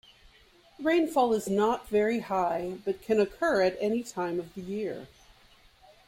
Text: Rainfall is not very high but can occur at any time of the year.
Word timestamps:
Rainfall 0.79 1.31
is 1.33 1.47
not 1.47 1.87
very 1.87 2.21
high 2.21 2.79
but 2.85 3.03
can 3.03 3.19
occur 3.19 3.61
at 3.61 3.77
any 3.79 4.01
time 4.01 4.39
of 4.39 4.51
the 4.55 4.61
year. 4.61 5.07